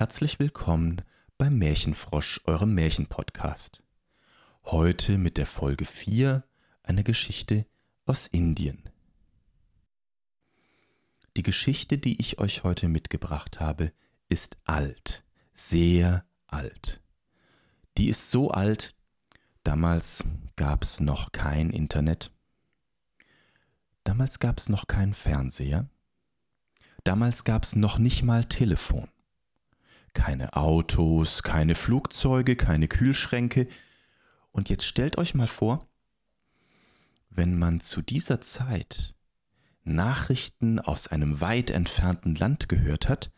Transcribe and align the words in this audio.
Herzlich 0.00 0.38
willkommen 0.38 1.02
beim 1.36 1.58
Märchenfrosch, 1.58 2.40
eurem 2.44 2.74
Märchenpodcast. 2.74 3.82
Heute 4.64 5.18
mit 5.18 5.36
der 5.36 5.44
Folge 5.44 5.84
4 5.84 6.42
eine 6.82 7.04
Geschichte 7.04 7.66
aus 8.06 8.26
Indien. 8.26 8.88
Die 11.36 11.42
Geschichte, 11.42 11.98
die 11.98 12.18
ich 12.18 12.38
euch 12.38 12.64
heute 12.64 12.88
mitgebracht 12.88 13.60
habe, 13.60 13.92
ist 14.30 14.56
alt, 14.64 15.22
sehr 15.52 16.24
alt. 16.46 17.02
Die 17.98 18.08
ist 18.08 18.30
so 18.30 18.50
alt, 18.50 18.94
damals 19.64 20.24
gab 20.56 20.82
es 20.82 21.00
noch 21.00 21.30
kein 21.32 21.68
Internet, 21.68 22.32
damals 24.04 24.38
gab 24.38 24.56
es 24.56 24.70
noch 24.70 24.86
keinen 24.86 25.12
Fernseher, 25.12 25.90
damals 27.04 27.44
gab 27.44 27.64
es 27.64 27.76
noch 27.76 27.98
nicht 27.98 28.22
mal 28.22 28.46
Telefon. 28.46 29.06
Keine 30.12 30.54
Autos, 30.54 31.42
keine 31.42 31.74
Flugzeuge, 31.74 32.56
keine 32.56 32.88
Kühlschränke. 32.88 33.68
Und 34.52 34.68
jetzt 34.68 34.84
stellt 34.84 35.18
euch 35.18 35.34
mal 35.34 35.46
vor, 35.46 35.88
wenn 37.30 37.58
man 37.58 37.80
zu 37.80 38.02
dieser 38.02 38.40
Zeit 38.40 39.14
Nachrichten 39.84 40.78
aus 40.78 41.08
einem 41.08 41.40
weit 41.40 41.70
entfernten 41.70 42.34
Land 42.34 42.68
gehört 42.68 43.08
hat, 43.08 43.30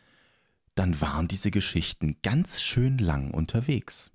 dann 0.75 1.01
waren 1.01 1.29
diese 1.29 1.51
Geschichten 1.51 2.17
ganz 2.23 2.63
schön 2.63 2.99
lang 2.99 3.31
unterwegs. 3.31 4.11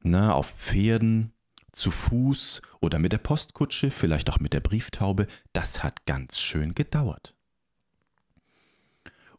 Na, 0.00 0.32
auf 0.32 0.50
Pferden, 0.50 1.32
zu 1.72 1.90
Fuß 1.90 2.62
oder 2.80 2.98
mit 2.98 3.12
der 3.12 3.18
Postkutsche, 3.18 3.90
vielleicht 3.90 4.30
auch 4.30 4.38
mit 4.38 4.52
der 4.52 4.60
Brieftaube, 4.60 5.26
das 5.52 5.82
hat 5.82 6.06
ganz 6.06 6.38
schön 6.38 6.74
gedauert. 6.74 7.34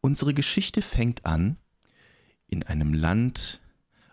Unsere 0.02 0.34
Geschichte 0.34 0.82
fängt 0.82 1.26
an 1.26 1.58
in 2.48 2.64
einem 2.64 2.94
Land 2.94 3.62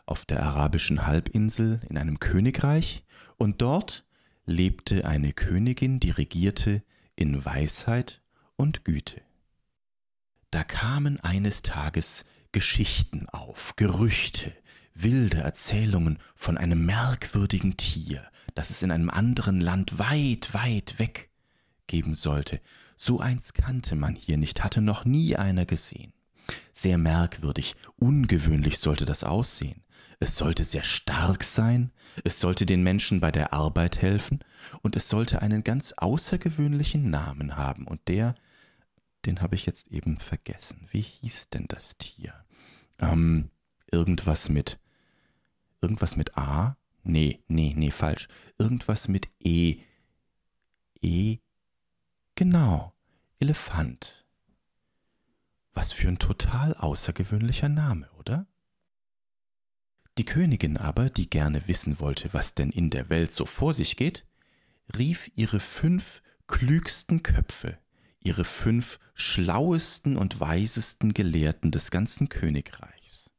auf 0.06 0.24
der 0.24 0.42
arabischen 0.42 1.06
Halbinsel, 1.06 1.80
in 1.88 1.96
einem 1.96 2.18
Königreich, 2.18 3.04
und 3.36 3.62
dort 3.62 4.04
lebte 4.46 5.06
eine 5.06 5.32
Königin, 5.32 6.00
die 6.00 6.10
regierte 6.10 6.82
in 7.16 7.44
Weisheit 7.44 8.22
und 8.56 8.84
Güte. 8.84 9.22
Da 10.50 10.64
kamen 10.64 11.18
eines 11.20 11.62
Tages 11.62 12.24
Geschichten 12.52 13.28
auf, 13.30 13.74
Gerüchte, 13.76 14.52
wilde 14.94 15.38
Erzählungen 15.38 16.18
von 16.34 16.58
einem 16.58 16.84
merkwürdigen 16.84 17.76
Tier, 17.76 18.28
das 18.54 18.70
es 18.70 18.82
in 18.82 18.90
einem 18.90 19.08
anderen 19.08 19.60
Land 19.60 19.98
weit, 19.98 20.52
weit 20.52 20.98
weg 20.98 21.30
geben 21.86 22.14
sollte. 22.14 22.60
So 22.96 23.20
eins 23.20 23.54
kannte 23.54 23.96
man 23.96 24.14
hier 24.14 24.36
nicht, 24.36 24.62
hatte 24.62 24.82
noch 24.82 25.04
nie 25.04 25.36
einer 25.36 25.64
gesehen. 25.64 26.12
Sehr 26.72 26.98
merkwürdig, 26.98 27.76
ungewöhnlich 27.96 28.78
sollte 28.78 29.04
das 29.04 29.24
aussehen. 29.24 29.82
Es 30.20 30.36
sollte 30.36 30.62
sehr 30.62 30.84
stark 30.84 31.42
sein, 31.42 31.90
es 32.22 32.38
sollte 32.38 32.64
den 32.64 32.82
Menschen 32.84 33.20
bei 33.20 33.32
der 33.32 33.52
Arbeit 33.52 34.00
helfen 34.00 34.38
und 34.82 34.94
es 34.94 35.08
sollte 35.08 35.42
einen 35.42 35.64
ganz 35.64 35.94
außergewöhnlichen 35.96 37.10
Namen 37.10 37.56
haben 37.56 37.88
und 37.88 38.06
der, 38.06 38.36
den 39.26 39.40
habe 39.40 39.56
ich 39.56 39.66
jetzt 39.66 39.88
eben 39.88 40.18
vergessen. 40.18 40.86
Wie 40.92 41.00
hieß 41.00 41.48
denn 41.48 41.66
das 41.66 41.98
Tier? 41.98 42.34
Ähm, 43.00 43.50
irgendwas 43.90 44.48
mit, 44.48 44.78
irgendwas 45.80 46.14
mit 46.16 46.38
A? 46.38 46.76
Nee, 47.02 47.42
nee, 47.48 47.74
nee, 47.76 47.90
falsch. 47.90 48.28
Irgendwas 48.58 49.08
mit 49.08 49.28
E. 49.40 49.78
E. 51.00 51.38
Genau, 52.36 52.92
Elefant. 53.40 54.21
Was 55.74 55.92
für 55.92 56.08
ein 56.08 56.18
total 56.18 56.74
außergewöhnlicher 56.74 57.68
Name, 57.68 58.10
oder? 58.18 58.46
Die 60.18 60.24
Königin 60.24 60.76
aber, 60.76 61.08
die 61.08 61.30
gerne 61.30 61.66
wissen 61.68 61.98
wollte, 61.98 62.32
was 62.34 62.54
denn 62.54 62.70
in 62.70 62.90
der 62.90 63.08
Welt 63.08 63.32
so 63.32 63.46
vor 63.46 63.72
sich 63.72 63.96
geht, 63.96 64.26
rief 64.96 65.30
ihre 65.36 65.60
fünf 65.60 66.22
klügsten 66.46 67.22
Köpfe, 67.22 67.78
ihre 68.20 68.44
fünf 68.44 68.98
schlauesten 69.14 70.16
und 70.16 70.38
weisesten 70.38 71.14
Gelehrten 71.14 71.70
des 71.70 71.90
ganzen 71.90 72.28
Königreichs. 72.28 73.32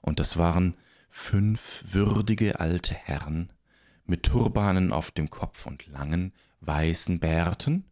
Und 0.00 0.18
das 0.18 0.36
waren 0.36 0.74
fünf 1.08 1.84
würdige 1.86 2.58
alte 2.58 2.94
Herren 2.94 3.52
mit 4.04 4.24
Turbanen 4.24 4.92
auf 4.92 5.12
dem 5.12 5.30
Kopf 5.30 5.66
und 5.66 5.86
langen 5.86 6.32
weißen 6.60 7.20
Bärten, 7.20 7.84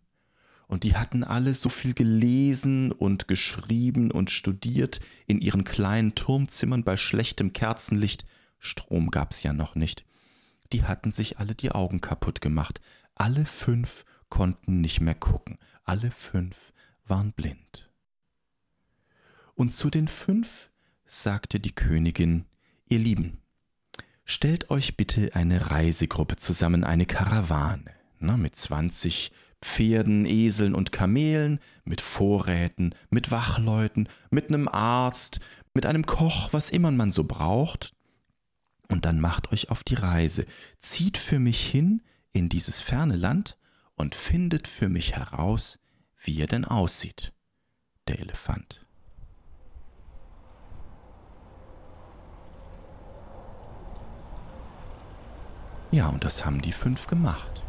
und 0.71 0.85
die 0.85 0.95
hatten 0.95 1.25
alle 1.25 1.53
so 1.55 1.69
viel 1.69 1.95
gelesen 1.95 2.93
und 2.93 3.27
geschrieben 3.27 4.13
und 4.13 4.31
studiert 4.31 5.01
in 5.27 5.41
ihren 5.41 5.65
kleinen 5.65 6.15
Turmzimmern 6.15 6.85
bei 6.85 6.97
schlechtem 6.97 7.53
Kerzenlicht, 7.53 8.25
Strom 8.61 9.11
gab's 9.11 9.43
ja 9.43 9.53
noch 9.53 9.75
nicht. 9.75 10.05
Die 10.73 10.85
hatten 10.85 11.11
sich 11.11 11.41
alle 11.41 11.57
die 11.57 11.73
Augen 11.73 12.01
kaputt 12.01 12.41
gemacht, 12.41 12.81
alle 13.17 13.47
fünf 13.47 14.05
konnten 14.29 14.81
nicht 14.81 15.01
mehr 15.01 15.17
gucken, 15.17 15.59
alle 15.83 16.13
fünf 16.13 16.73
waren 17.05 17.33
blind. 17.33 17.91
Und 19.57 19.75
zu 19.75 19.91
den 19.91 20.07
fünf 20.07 20.71
sagte 21.05 21.59
die 21.59 21.75
Königin, 21.75 22.45
ihr 22.89 23.01
Lieben, 23.01 23.39
stellt 24.25 24.71
euch 24.71 24.97
bitte 24.97 25.35
eine 25.35 25.73
Reisegruppe 25.73 26.37
zusammen, 26.37 26.85
eine 26.85 27.07
Karawane, 27.07 27.91
na, 28.21 28.37
mit 28.37 28.55
zwanzig 28.55 29.33
Pferden, 29.63 30.25
Eseln 30.25 30.75
und 30.75 30.93
Kamelen, 30.93 31.61
mit 31.85 32.01
Vorräten, 32.01 32.95
mit 33.11 33.31
Wachleuten, 33.31 34.09
mit 34.31 34.49
einem 34.49 34.69
Arzt, 34.69 35.41
mit 35.75 35.87
einem 35.87 36.07
Koch, 36.07 36.53
was 36.53 36.71
immer 36.71 36.91
man 36.91 37.11
so 37.11 37.25
braucht. 37.25 37.95
Und 38.89 39.05
dann 39.05 39.21
macht 39.21 39.53
euch 39.53 39.71
auf 39.71 39.85
die 39.85 39.95
Reise, 39.95 40.47
zieht 40.81 41.19
für 41.19 41.39
mich 41.39 41.65
hin 41.65 42.03
in 42.33 42.49
dieses 42.49 42.81
ferne 42.81 43.17
Land 43.17 43.57
und 43.95 44.15
findet 44.15 44.67
für 44.67 44.89
mich 44.89 45.15
heraus, 45.15 45.79
wie 46.23 46.41
er 46.41 46.47
denn 46.47 46.65
aussieht, 46.65 47.33
der 48.09 48.19
Elefant. 48.19 48.85
Ja, 55.93 56.09
und 56.09 56.25
das 56.25 56.45
haben 56.45 56.63
die 56.63 56.73
fünf 56.73 57.09
gemacht. 57.09 57.63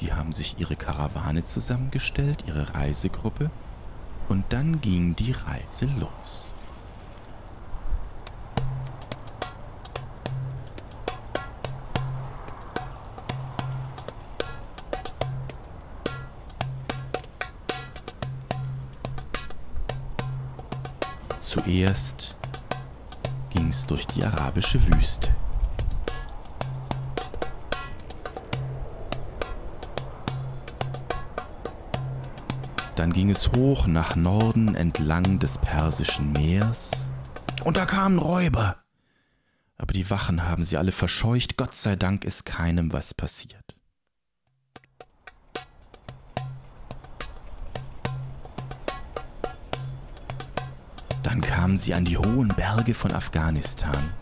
Die 0.00 0.14
haben 0.14 0.32
sich 0.32 0.58
ihre 0.58 0.76
Karawane 0.76 1.44
zusammengestellt, 1.44 2.44
ihre 2.46 2.74
Reisegruppe, 2.74 3.50
und 4.30 4.44
dann 4.50 4.80
ging 4.80 5.14
die 5.14 5.32
Reise 5.32 5.88
los. 5.98 6.50
Zuerst 21.40 22.36
ging 23.50 23.68
es 23.68 23.84
durch 23.84 24.06
die 24.06 24.24
arabische 24.24 24.80
Wüste. 24.86 25.34
Dann 33.00 33.14
ging 33.14 33.30
es 33.30 33.50
hoch 33.52 33.86
nach 33.86 34.14
Norden 34.14 34.74
entlang 34.74 35.38
des 35.38 35.56
Persischen 35.56 36.32
Meers. 36.32 37.10
Und 37.64 37.78
da 37.78 37.86
kamen 37.86 38.18
Räuber. 38.18 38.76
Aber 39.78 39.94
die 39.94 40.10
Wachen 40.10 40.46
haben 40.46 40.64
sie 40.64 40.76
alle 40.76 40.92
verscheucht. 40.92 41.56
Gott 41.56 41.74
sei 41.74 41.96
Dank 41.96 42.26
ist 42.26 42.44
keinem 42.44 42.92
was 42.92 43.14
passiert. 43.14 43.74
Dann 51.22 51.40
kamen 51.40 51.78
sie 51.78 51.94
an 51.94 52.04
die 52.04 52.18
hohen 52.18 52.48
Berge 52.48 52.92
von 52.92 53.12
Afghanistan. 53.12 54.12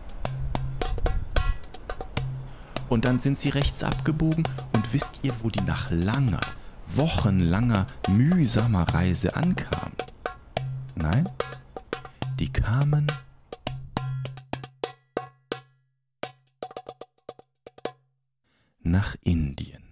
Und 2.89 3.07
dann 3.07 3.19
sind 3.19 3.41
sie 3.41 3.49
rechts 3.49 3.83
abgebogen 3.83 4.47
und 4.73 4.93
wisst 4.93 5.19
ihr, 5.25 5.35
wo 5.43 5.51
die 5.51 5.63
nach 5.63 5.91
langer, 5.91 6.39
wochenlanger, 6.95 7.87
mühsamer 8.09 8.83
Reise 8.95 9.35
ankam. 9.37 9.93
Nein, 10.95 11.29
die 12.39 12.53
kamen 12.53 13.07
nach 18.83 19.17
Indien. 19.23 19.88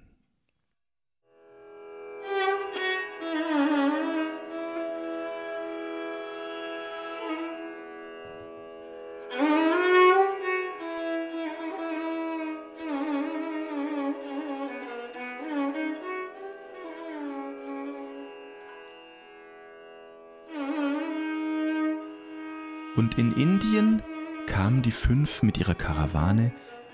Und 22.97 23.19
in 23.19 23.33
Indien 23.33 24.03
kamen 24.47 24.81
die 24.81 24.91
fünf 24.91 25.43
mit 25.43 25.59
ihrer 25.59 25.75
Karawane 25.75 26.53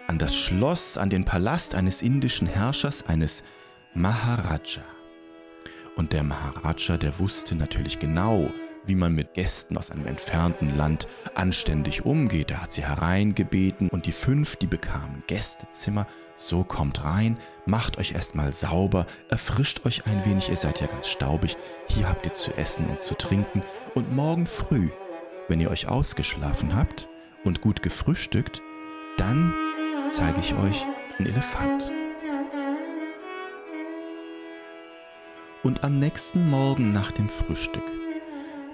an 0.09 0.19
das 0.19 0.35
Schloss, 0.35 0.99
an 0.99 1.11
den 1.11 1.25
Palast 1.25 1.77
eines 1.77 2.03
indischen 2.03 2.49
Herrschers, 2.49 3.07
eines 3.07 3.45
Maharaja. 3.95 4.83
Und 5.95 6.13
der 6.13 6.25
Maharaja, 6.25 6.97
der 6.97 7.19
wusste 7.21 7.55
natürlich 7.55 8.01
genau, 8.01 8.51
wie 8.85 8.97
man 8.97 9.15
mit 9.15 9.35
Gästen 9.35 9.77
aus 9.77 9.93
einem 9.93 10.07
entfernten 10.07 10.75
Land 10.77 11.07
anständig 11.35 12.05
umgeht. 12.05 12.51
Er 12.51 12.63
hat 12.63 12.73
sie 12.73 12.85
hereingebeten 12.85 13.89
und 13.89 14.07
die 14.07 14.13
fünf, 14.13 14.57
die 14.57 14.67
bekamen 14.67 15.23
Gästezimmer. 15.29 16.09
So 16.35 16.65
kommt 16.65 17.05
rein, 17.05 17.39
macht 17.65 17.99
euch 17.99 18.13
erstmal 18.13 18.51
sauber, 18.51 19.07
erfrischt 19.29 19.87
euch 19.87 20.05
ein 20.07 20.25
wenig, 20.25 20.49
ihr 20.49 20.57
seid 20.57 20.81
ja 20.81 20.89
ganz 20.89 21.09
staubig. 21.09 21.57
Hier 21.89 22.09
habt 22.09 22.27
ihr 22.27 22.33
zu 22.33 22.53
essen 22.57 22.87
und 22.87 23.03
zu 23.03 23.15
trinken. 23.15 23.63
Und 23.95 24.13
morgen 24.13 24.47
früh, 24.47 24.89
wenn 25.49 25.61
ihr 25.61 25.71
euch 25.71 25.89
ausgeschlafen 25.89 26.75
habt 26.75 27.09
und 27.45 27.61
gut 27.61 27.83
gefrühstückt, 27.83 28.63
dann 29.17 29.53
zeige 30.09 30.41
ich 30.41 30.55
euch 30.55 30.87
einen 31.19 31.29
Elefant. 31.29 31.91
Und 35.63 35.85
am 35.85 35.99
nächsten 35.99 36.51
Morgen 36.51 36.93
nach 36.93 37.13
dem 37.13 37.29
Frühstück, 37.29 37.85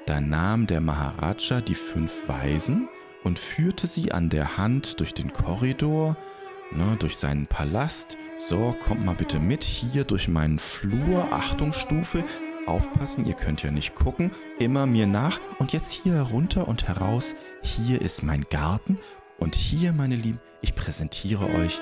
da 0.06 0.20
nahm 0.20 0.66
der 0.66 0.80
Maharaja 0.80 1.60
die 1.60 1.74
fünf 1.74 2.12
Weisen 2.26 2.88
und 3.24 3.38
führte 3.38 3.86
sie 3.86 4.12
an 4.12 4.30
der 4.30 4.56
Hand 4.56 5.00
durch 5.00 5.12
den 5.12 5.32
Korridor, 5.32 6.16
ne, 6.72 6.96
durch 6.98 7.18
seinen 7.18 7.46
Palast. 7.46 8.16
So, 8.36 8.74
kommt 8.86 9.04
mal 9.04 9.14
bitte 9.14 9.38
mit 9.38 9.64
hier 9.64 10.04
durch 10.04 10.28
meinen 10.28 10.58
Flur. 10.58 11.30
Achtungsstufe, 11.30 12.24
aufpassen, 12.68 13.26
ihr 13.26 13.34
könnt 13.34 13.62
ja 13.62 13.70
nicht 13.70 13.94
gucken. 13.94 14.30
Immer 14.58 14.86
mir 14.86 15.06
nach. 15.06 15.40
Und 15.58 15.72
jetzt 15.72 15.92
hier 15.92 16.14
herunter 16.14 16.68
und 16.68 16.86
heraus. 16.86 17.34
Hier 17.62 18.00
ist 18.00 18.22
mein 18.22 18.44
Garten. 18.50 18.98
Und 19.38 19.54
hier, 19.54 19.92
meine 19.92 20.16
Lieben, 20.16 20.40
ich 20.60 20.74
präsentiere 20.74 21.46
euch, 21.54 21.80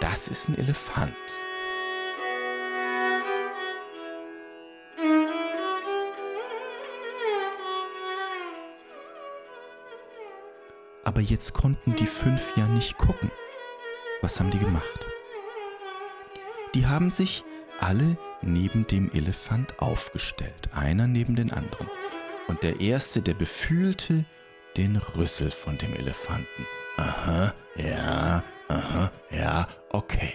das 0.00 0.28
ist 0.28 0.48
ein 0.48 0.56
Elefant. 0.56 1.14
Aber 11.04 11.20
jetzt 11.20 11.54
konnten 11.54 11.96
die 11.96 12.06
fünf 12.06 12.56
ja 12.56 12.66
nicht 12.66 12.96
gucken. 12.96 13.30
Was 14.22 14.38
haben 14.38 14.50
die 14.50 14.58
gemacht? 14.58 15.06
Die 16.74 16.86
haben 16.86 17.10
sich 17.10 17.42
alle 17.80 18.16
neben 18.42 18.86
dem 18.86 19.10
Elefant 19.12 19.78
aufgestellt, 19.80 20.70
einer 20.72 21.06
neben 21.06 21.36
den 21.36 21.52
anderen. 21.52 21.88
Und 22.48 22.62
der 22.62 22.80
erste, 22.80 23.22
der 23.22 23.34
befühlte 23.34 24.24
den 24.76 24.96
Rüssel 24.96 25.50
von 25.50 25.78
dem 25.78 25.94
Elefanten. 25.94 26.66
Aha, 26.96 27.54
ja, 27.76 28.42
aha, 28.68 29.10
ja, 29.30 29.68
okay. 29.90 30.34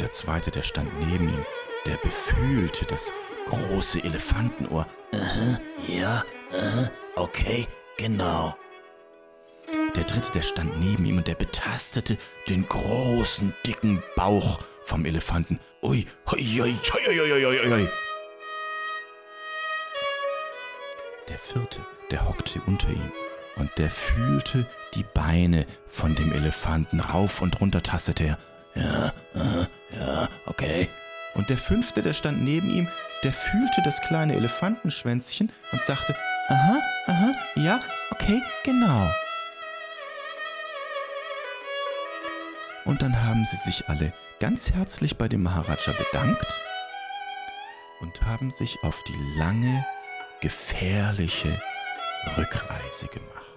Der 0.00 0.10
zweite, 0.10 0.50
der 0.50 0.62
stand 0.62 0.90
neben 1.08 1.28
ihm, 1.28 1.44
der 1.86 1.96
befühlte 1.96 2.84
das 2.86 3.12
große 3.46 4.02
Elefantenohr. 4.02 4.86
Aha, 5.12 5.60
ja, 5.88 6.24
aha, 6.52 6.90
okay, 7.16 7.66
genau. 7.96 8.56
Der 9.94 10.04
dritte, 10.04 10.32
der 10.32 10.42
stand 10.42 10.78
neben 10.80 11.04
ihm 11.06 11.18
und 11.18 11.26
der 11.26 11.34
betastete 11.34 12.18
den 12.48 12.68
großen, 12.68 13.54
dicken 13.66 14.02
Bauch 14.16 14.60
vom 14.84 15.04
Elefanten. 15.04 15.58
Ui, 15.82 16.06
ui, 16.32 16.60
ui, 16.60 16.76
ui, 17.08 17.20
ui, 17.20 17.46
ui, 17.46 17.72
ui. 17.72 17.88
Der 21.28 21.38
vierte, 21.38 21.80
der 22.10 22.28
hockte 22.28 22.60
unter 22.66 22.88
ihm 22.88 23.12
und 23.56 23.76
der 23.76 23.90
fühlte 23.90 24.66
die 24.94 25.04
Beine 25.14 25.66
von 25.88 26.14
dem 26.14 26.32
Elefanten 26.32 27.00
rauf 27.00 27.42
und 27.42 27.60
runter 27.60 27.82
tastete 27.82 28.24
er. 28.24 28.38
Ja, 28.74 29.12
aha, 29.34 29.68
ja, 29.90 30.28
okay. 30.46 30.88
Und 31.34 31.50
der 31.50 31.58
fünfte, 31.58 32.02
der 32.02 32.12
stand 32.12 32.42
neben 32.42 32.70
ihm, 32.70 32.88
der 33.24 33.32
fühlte 33.32 33.82
das 33.84 34.00
kleine 34.02 34.36
Elefantenschwänzchen 34.36 35.52
und 35.72 35.82
sagte, 35.82 36.14
aha, 36.48 36.78
aha, 37.06 37.32
ja, 37.56 37.80
okay, 38.10 38.40
genau. 38.64 39.10
Und 42.88 43.02
dann 43.02 43.22
haben 43.22 43.44
sie 43.44 43.58
sich 43.58 43.90
alle 43.90 44.14
ganz 44.40 44.72
herzlich 44.72 45.18
bei 45.18 45.28
dem 45.28 45.42
Maharaja 45.42 45.92
bedankt 45.92 46.46
und 48.00 48.22
haben 48.22 48.50
sich 48.50 48.78
auf 48.82 49.04
die 49.06 49.38
lange, 49.38 49.84
gefährliche 50.40 51.60
Rückreise 52.38 53.08
gemacht. 53.08 53.47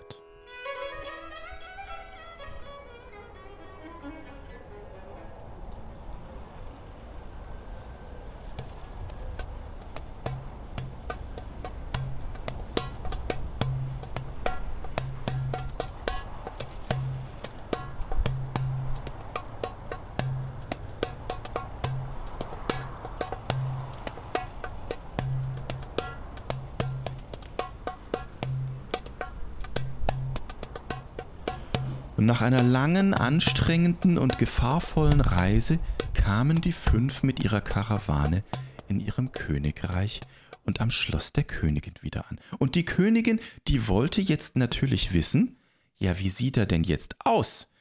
Und 32.22 32.28
nach 32.28 32.42
einer 32.42 32.62
langen, 32.62 33.16
anstrengenden 33.16 34.20
und 34.20 34.38
gefahrvollen 34.38 35.22
Reise 35.22 35.80
kamen 36.14 36.62
die 36.62 36.72
fünf 36.72 37.24
mit 37.24 37.44
ihrer 37.44 37.62
Karawane 37.62 38.44
in 38.88 39.00
ihrem 39.00 39.32
Königreich 39.32 40.22
und 40.64 40.82
am 40.82 40.92
Schloss 40.92 41.34
der 41.34 41.46
Königin 41.46 41.96
wieder 42.02 42.30
an. 42.30 42.40
Und 42.60 42.76
die 42.76 42.86
Königin, 42.86 43.40
die 43.68 43.88
wollte 43.88 44.22
jetzt 44.22 44.56
natürlich 44.56 45.14
wissen, 45.14 45.58
ja, 45.98 46.20
wie 46.20 46.30
sieht 46.30 46.58
er 46.58 46.68
denn 46.68 46.84
jetzt 46.84 47.16
aus, 47.26 47.72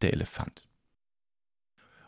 der 0.00 0.14
Elefant? 0.14 0.62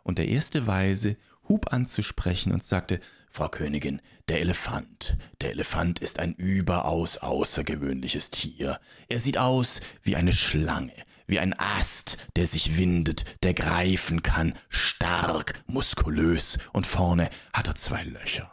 Und 0.03 0.17
der 0.17 0.29
erste 0.29 0.67
Weise 0.67 1.19
hub 1.47 1.75
an 1.75 1.85
zu 1.85 2.03
sprechen 2.03 2.55
und 2.55 2.65
sagte, 2.65 3.01
Frau 3.31 3.51
Königin, 3.51 4.01
der 4.29 4.41
Elefant, 4.41 5.19
der 5.43 5.51
Elefant 5.51 5.99
ist 5.99 6.21
ein 6.21 6.33
überaus 6.37 7.19
außergewöhnliches 7.19 8.31
Tier. 8.31 8.81
Er 9.09 9.21
sieht 9.21 9.37
aus 9.37 9.83
wie 10.03 10.17
eine 10.17 10.33
Schlange, 10.33 10.95
wie 11.33 11.41
ein 11.41 11.59
Ast, 11.59 12.19
der 12.37 12.47
sich 12.47 12.77
windet, 12.77 13.25
der 13.43 13.55
greifen 13.55 14.23
kann, 14.23 14.55
stark, 14.69 15.65
muskulös, 15.67 16.59
und 16.75 16.87
vorne 16.87 17.31
hat 17.55 17.69
er 17.69 17.75
zwei 17.75 18.05
Löcher. 18.05 18.51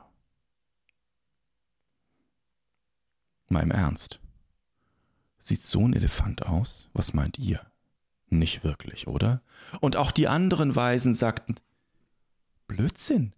Mal 3.50 3.64
im 3.64 3.72
Ernst. 3.72 4.22
Sieht 5.40 5.64
so 5.64 5.86
ein 5.86 5.94
Elefant 5.94 6.44
aus? 6.44 6.88
Was 6.94 7.14
meint 7.14 7.38
ihr? 7.38 7.60
Nicht 8.30 8.64
wirklich, 8.64 9.08
oder? 9.08 9.42
Und 9.82 9.98
auch 9.98 10.12
die 10.12 10.30
anderen 10.30 10.74
Weisen 10.76 11.14
sagten, 11.16 11.56
Blödsinn. 12.68 13.34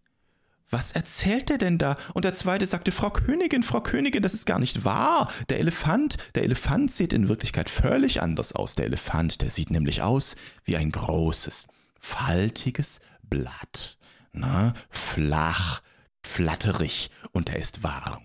Was 0.72 0.94
erzählt 0.94 1.50
er 1.50 1.58
denn 1.58 1.78
da? 1.78 1.98
Und 2.14 2.24
der 2.24 2.34
zweite 2.34 2.66
sagte, 2.66 2.94
Frau 2.94 3.10
Königin, 3.10 3.62
Frau 3.62 3.82
Königin, 3.82 4.24
das 4.24 4.34
ist 4.34 4.46
gar 4.46 4.58
nicht 4.58 4.86
wahr. 4.86 5.30
Der 5.50 5.60
Elefant, 5.60 6.16
der 6.34 6.44
Elefant 6.44 6.94
sieht 6.94 7.12
in 7.12 7.28
Wirklichkeit 7.28 7.70
völlig 7.70 8.22
anders 8.22 8.54
aus. 8.54 8.76
Der 8.76 8.86
Elefant, 8.86 9.42
der 9.42 9.50
sieht 9.50 9.70
nämlich 9.70 10.02
aus 10.02 10.38
wie 10.64 10.78
ein 10.78 10.92
großes, 10.92 11.68
faltiges 12.00 13.02
Blatt. 13.22 13.98
Na, 14.32 14.74
flach, 14.90 15.82
flatterig 16.24 17.12
und 17.34 17.50
er 17.50 17.58
ist 17.58 17.84
warm. 17.84 18.24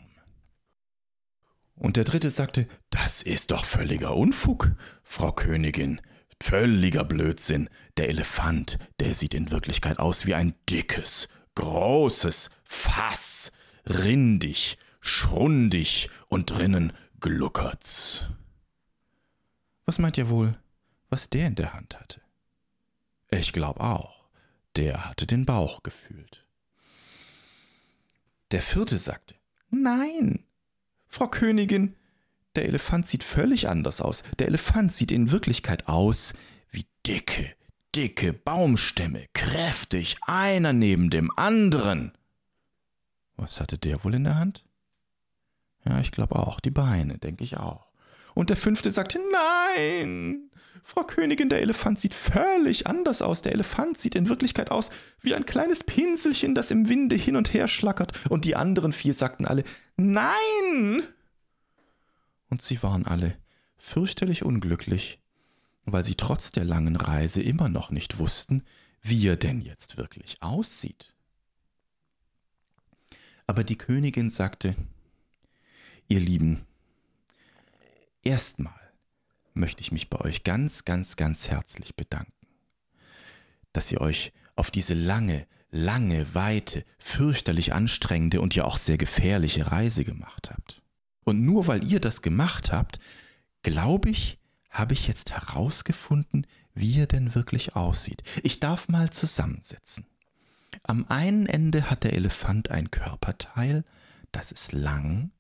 Und 1.75 1.97
der 1.97 2.05
dritte 2.05 2.31
sagte, 2.31 2.69
das 2.91 3.23
ist 3.23 3.51
doch 3.51 3.65
völliger 3.65 4.17
Unfug, 4.17 4.71
Frau 5.03 5.33
Königin. 5.33 6.01
Völliger 6.41 7.03
Blödsinn. 7.03 7.69
Der 7.97 8.09
Elefant, 8.09 8.79
der 9.01 9.15
sieht 9.15 9.35
in 9.35 9.51
Wirklichkeit 9.51 9.99
aus 9.99 10.27
wie 10.27 10.35
ein 10.35 10.55
dickes, 10.69 11.29
großes 11.57 12.51
Fass, 12.65 13.51
rindig, 13.85 14.79
schrundig 15.01 16.09
und 16.29 16.51
drinnen 16.51 16.93
gluckert's. 17.21 18.25
Was 19.85 19.99
meint 19.99 20.17
ihr 20.19 20.29
wohl, 20.29 20.57
was 21.11 21.29
der 21.29 21.49
in 21.49 21.57
der 21.57 21.75
Hand 21.75 21.99
hatte? 21.99 22.21
Ich 23.31 23.53
glaub 23.53 23.81
auch, 23.81 24.29
der 24.77 25.05
hatte 25.07 25.27
den 25.27 25.45
Bauch 25.45 25.83
gefühlt. 25.83 26.47
Der 28.53 28.63
vierte 28.63 28.99
sagte, 28.99 29.35
Nein, 29.71 30.45
Frau 31.09 31.29
Königin, 31.29 31.97
der 32.55 32.67
Elefant 32.67 33.07
sieht 33.07 33.25
völlig 33.25 33.69
anders 33.69 34.01
aus. 34.01 34.23
Der 34.39 34.47
Elefant 34.47 34.93
sieht 34.93 35.13
in 35.13 35.31
Wirklichkeit 35.31 35.89
aus 35.89 36.33
wie 36.71 36.87
dicke, 37.07 37.55
dicke 37.97 38.35
Baumstämme, 38.35 39.27
kräftig, 39.33 40.19
einer 40.21 40.75
neben 40.75 41.09
dem 41.09 41.31
anderen. 41.37 42.13
Was 43.37 43.59
hatte 43.61 43.79
der 43.79 44.05
wohl 44.05 44.15
in 44.15 44.25
der 44.25 44.37
Hand? 44.37 44.65
Ja, 45.85 46.01
ich 46.01 46.13
glaube 46.13 46.37
auch, 46.37 46.61
die 46.61 46.71
Beine, 46.71 47.17
denke 47.17 47.43
ich 47.43 47.57
auch. 47.57 47.87
Und 48.35 48.51
der 48.51 48.59
fünfte 48.59 48.91
sagte, 48.93 49.19
nein, 49.33 50.51
Frau 50.83 51.05
Königin, 51.05 51.49
der 51.49 51.63
Elefant 51.63 51.99
sieht 51.99 52.13
völlig 52.13 52.87
anders 52.87 53.23
aus. 53.23 53.41
Der 53.41 53.53
Elefant 53.53 53.97
sieht 53.97 54.15
in 54.15 54.29
Wirklichkeit 54.29 54.71
aus 54.71 54.91
wie 55.21 55.35
ein 55.35 55.47
kleines 55.47 55.83
Pinselchen, 55.83 56.55
das 56.55 56.71
im 56.71 56.91
Winde 56.91 57.17
hin 57.17 57.35
und 57.35 57.55
her 57.55 57.67
schlackert. 57.67 58.13
Und 58.29 58.45
die 58.45 58.57
anderen 58.57 58.93
vier 58.93 59.15
sagten 59.15 59.47
alle, 59.47 59.65
nein! 59.97 61.03
Und 62.51 62.61
sie 62.61 62.83
waren 62.83 63.07
alle 63.07 63.37
fürchterlich 63.79 64.45
unglücklich, 64.45 65.19
weil 65.87 66.05
sie 66.05 66.17
trotz 66.17 66.51
der 66.53 66.65
langen 66.65 66.97
Reise 66.97 67.41
immer 67.41 67.69
noch 67.69 67.91
nicht 67.91 68.19
wussten, 68.19 68.63
wie 69.03 69.27
er 69.27 69.37
denn 69.37 69.61
jetzt 69.61 69.97
wirklich 69.97 70.43
aussieht. 70.43 71.15
Aber 73.47 73.63
die 73.63 73.79
Königin 73.79 74.29
sagte, 74.29 74.75
ihr 76.09 76.21
Lieben, 76.21 76.67
erstmal 78.23 78.75
möchte 79.55 79.81
ich 79.81 79.93
mich 79.93 80.11
bei 80.11 80.21
euch 80.21 80.43
ganz, 80.43 80.85
ganz, 80.85 81.17
ganz 81.17 81.49
herzlich 81.49 81.95
bedanken, 81.95 82.33
dass 83.73 83.91
ihr 83.93 84.01
euch 84.01 84.33
auf 84.57 84.73
diese 84.73 84.95
lange, 84.95 85.47
lange, 85.71 86.35
weite, 86.35 86.85
fürchterlich 86.99 87.73
anstrengende 87.73 88.41
und 88.41 88.55
ja 88.55 88.65
auch 88.65 88.77
sehr 88.77 88.99
gefährliche 88.99 89.71
Reise 89.71 90.05
gemacht 90.05 90.51
habt. 90.51 90.83
Und 91.25 91.45
nur 91.45 91.67
weil 91.69 91.85
ihr 91.85 92.01
das 92.01 92.23
gemacht 92.23 92.73
habt, 92.73 92.99
glaube 93.63 94.11
ich, 94.11 94.39
habe 94.79 94.95
ich 94.95 95.07
jetzt 95.09 95.33
herausgefunden, 95.33 96.47
wie 96.75 97.01
er 97.01 97.07
denn 97.07 97.35
wirklich 97.35 97.77
aussieht. 97.77 98.23
Ich 98.43 98.61
darf 98.61 98.89
mal 98.89 99.11
zusammensetzen. 99.11 100.07
Am 100.83 101.07
einen 101.09 101.47
Ende 101.47 101.91
hat 101.91 102.05
der 102.05 102.13
Elefant 102.13 102.71
ein 102.71 102.91
Körperteil, 102.91 103.85
das 104.33 104.53
ist 104.53 104.73
lang, 104.73 105.31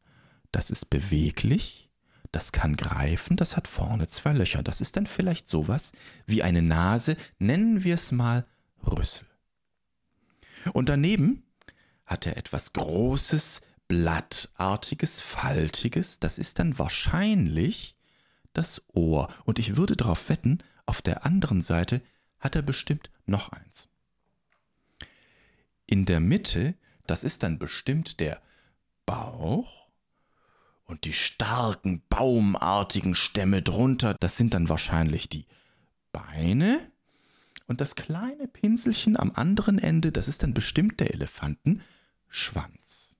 das 0.52 0.70
ist 0.70 0.86
beweglich, 0.86 1.90
das 2.32 2.52
kann 2.52 2.76
greifen, 2.76 3.36
das 3.36 3.56
hat 3.56 3.68
vorne 3.68 4.08
zwei 4.08 4.32
Löcher. 4.32 4.62
Das 4.62 4.80
ist 4.80 4.96
dann 4.96 5.06
vielleicht 5.06 5.46
sowas 5.46 5.92
wie 6.26 6.42
eine 6.42 6.62
Nase, 6.62 7.16
nennen 7.38 7.84
wir 7.84 7.94
es 7.94 8.12
mal 8.12 8.46
Rüssel. 8.86 9.26
Und 10.72 10.88
daneben 10.88 11.42
hat 12.06 12.26
er 12.26 12.36
etwas 12.36 12.72
Großes, 12.72 13.60
Blattartiges, 13.88 15.20
Faltiges, 15.20 16.18
das 16.18 16.38
ist 16.38 16.58
dann 16.58 16.78
wahrscheinlich 16.78 17.95
das 18.56 18.82
Ohr. 18.92 19.28
Und 19.44 19.58
ich 19.58 19.76
würde 19.76 19.96
darauf 19.96 20.28
wetten, 20.28 20.58
auf 20.86 21.02
der 21.02 21.24
anderen 21.24 21.62
Seite 21.62 22.00
hat 22.38 22.56
er 22.56 22.62
bestimmt 22.62 23.10
noch 23.26 23.50
eins. 23.50 23.88
In 25.86 26.04
der 26.04 26.20
Mitte, 26.20 26.74
das 27.06 27.24
ist 27.24 27.42
dann 27.42 27.58
bestimmt 27.58 28.20
der 28.20 28.40
Bauch 29.04 29.88
und 30.84 31.04
die 31.04 31.12
starken 31.12 32.02
baumartigen 32.08 33.14
Stämme 33.14 33.62
drunter, 33.62 34.16
das 34.20 34.36
sind 34.36 34.54
dann 34.54 34.68
wahrscheinlich 34.68 35.28
die 35.28 35.46
Beine 36.12 36.80
und 37.66 37.80
das 37.80 37.94
kleine 37.94 38.48
Pinselchen 38.48 39.16
am 39.16 39.32
anderen 39.32 39.78
Ende, 39.78 40.12
das 40.12 40.28
ist 40.28 40.42
dann 40.42 40.54
bestimmt 40.54 41.00
der 41.00 41.14
Elefantenschwanz. 41.14 43.16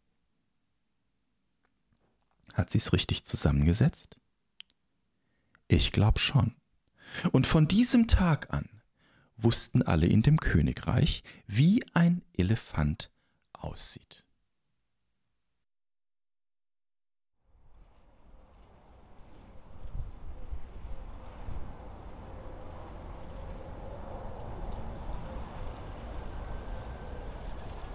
Hat 2.54 2.70
sie 2.70 2.78
es 2.78 2.92
richtig 2.92 3.24
zusammengesetzt? 3.24 4.18
Ich 5.68 5.92
glaube 5.92 6.18
schon. 6.18 6.54
Und 7.32 7.46
von 7.46 7.66
diesem 7.66 8.08
Tag 8.08 8.52
an 8.52 8.68
wussten 9.36 9.82
alle 9.82 10.06
in 10.06 10.22
dem 10.22 10.38
Königreich, 10.38 11.22
wie 11.46 11.84
ein 11.92 12.22
Elefant 12.36 13.10
aussieht. 13.52 14.22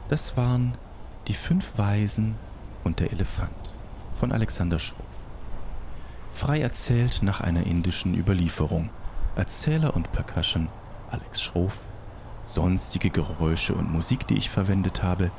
Das 0.10 0.36
waren 0.36 0.78
die 1.30 1.34
fünf 1.34 1.78
Weisen 1.78 2.36
und 2.84 3.00
der 3.00 3.14
Elefant 3.14 3.72
von 4.20 4.34
Alexander 4.34 4.78
Schroff. 4.78 5.11
Frei 6.42 6.60
erzählt 6.60 7.22
nach 7.22 7.40
einer 7.40 7.68
indischen 7.68 8.16
Überlieferung. 8.16 8.90
Erzähler 9.36 9.96
und 9.96 10.12
Percussion 10.12 10.70
Alex 11.12 11.40
Schroff. 11.40 11.78
Sonstige 12.42 13.12
Geräusche 13.12 13.76
und 13.76 13.94
Musik, 13.94 14.26
die 14.26 14.40
ich 14.40 14.50
verwendet 14.50 15.04
habe. 15.04 15.30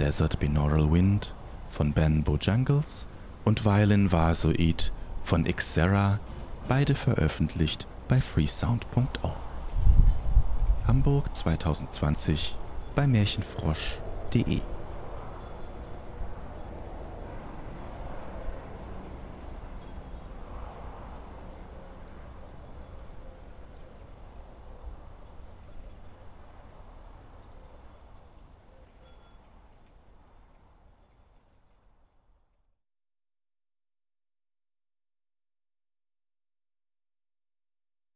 Desert 0.00 0.40
Binaural 0.40 0.90
Wind 0.90 1.34
von 1.68 1.92
Ben 1.92 2.24
Bojangles 2.24 3.06
und 3.44 3.66
Violin 3.66 4.10
Vasoid 4.10 4.90
von 5.22 5.44
Xera, 5.44 6.18
beide 6.66 6.94
veröffentlicht 6.94 7.86
bei 8.08 8.22
freesound.org. 8.22 9.36
Hamburg 10.86 11.34
2020 11.34 12.56
bei 12.94 13.06
märchenfrosch.de 13.06 14.62